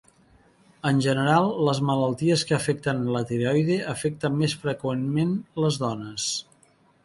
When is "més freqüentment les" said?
4.43-5.83